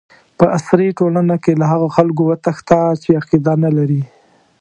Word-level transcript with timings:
په 0.37 0.45
عصري 0.57 0.89
ټولنه 0.99 1.35
کې 1.43 1.51
له 1.61 1.65
هغو 1.71 1.87
خلکو 1.95 2.21
وتښته 2.25 2.81
چې 3.01 3.09
عقیده 3.19 3.53
نه 3.63 3.69
لري. 3.77 4.01